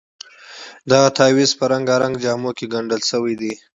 [0.91, 3.53] دغه تعویض په رنګارنګ جامو کې ګنډل شوی دی.